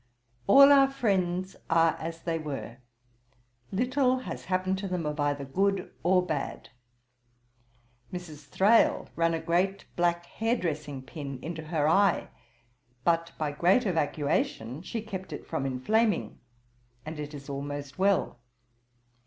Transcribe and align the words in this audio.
'All 0.47 0.71
our 0.71 0.89
friends 0.89 1.55
are 1.69 1.95
as 1.99 2.23
they 2.23 2.39
were; 2.39 2.77
little 3.71 4.21
has 4.21 4.45
happened 4.45 4.79
to 4.79 4.87
them 4.87 5.05
of 5.05 5.19
either 5.19 5.45
good 5.45 5.93
or 6.01 6.25
bad. 6.25 6.69
Mrs. 8.11 8.47
Thrale 8.47 9.09
ran 9.15 9.35
a 9.35 9.39
great 9.39 9.85
black 9.95 10.25
hair 10.25 10.55
dressing 10.55 11.03
pin 11.03 11.37
into 11.43 11.65
her 11.65 11.87
eye; 11.87 12.29
but 13.03 13.33
by 13.37 13.51
great 13.51 13.85
evacuation 13.85 14.81
she 14.81 15.03
kept 15.03 15.31
it 15.31 15.45
from 15.45 15.67
inflaming, 15.67 16.39
and 17.05 17.19
it 17.19 17.35
is 17.35 17.47
almost 17.47 17.99
well. 17.99 18.39